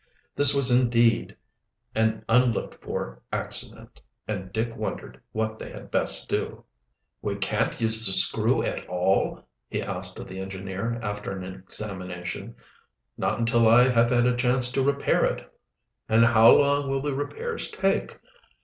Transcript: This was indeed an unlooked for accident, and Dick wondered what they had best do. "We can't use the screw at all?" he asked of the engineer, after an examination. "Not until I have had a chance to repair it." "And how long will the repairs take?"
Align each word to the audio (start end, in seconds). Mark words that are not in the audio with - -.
This 0.35 0.55
was 0.55 0.71
indeed 0.71 1.37
an 1.93 2.25
unlooked 2.27 2.83
for 2.83 3.21
accident, 3.31 4.01
and 4.27 4.51
Dick 4.51 4.75
wondered 4.75 5.21
what 5.31 5.59
they 5.59 5.69
had 5.71 5.91
best 5.91 6.27
do. 6.27 6.63
"We 7.21 7.35
can't 7.35 7.79
use 7.79 8.03
the 8.07 8.11
screw 8.11 8.63
at 8.63 8.83
all?" 8.87 9.43
he 9.69 9.79
asked 9.79 10.17
of 10.17 10.27
the 10.27 10.39
engineer, 10.39 10.95
after 11.03 11.29
an 11.37 11.43
examination. 11.43 12.55
"Not 13.15 13.37
until 13.37 13.67
I 13.67 13.89
have 13.89 14.09
had 14.09 14.25
a 14.25 14.35
chance 14.35 14.71
to 14.71 14.81
repair 14.83 15.23
it." 15.23 15.53
"And 16.09 16.25
how 16.25 16.49
long 16.49 16.89
will 16.89 17.03
the 17.03 17.13
repairs 17.13 17.69
take?" 17.69 18.19